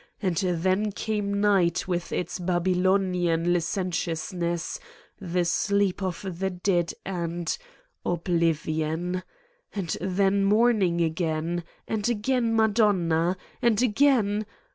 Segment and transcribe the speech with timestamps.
[0.19, 4.79] And then came night with its Babylonian licentiousness,
[5.19, 7.55] the sleep of the dead and
[8.03, 9.21] oblivion.
[9.75, 11.63] And then morning again.
[11.87, 13.37] And again Madonna.
[13.61, 14.47] And again